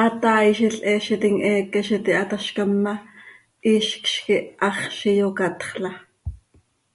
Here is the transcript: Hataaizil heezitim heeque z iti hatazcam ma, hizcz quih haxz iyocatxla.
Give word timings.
Hataaizil 0.00 0.74
heezitim 0.90 1.36
heeque 1.46 1.80
z 1.86 1.90
iti 1.98 2.12
hatazcam 2.18 2.72
ma, 2.84 2.94
hizcz 3.64 4.14
quih 4.24 4.46
haxz 4.66 5.00
iyocatxla. 5.14 5.92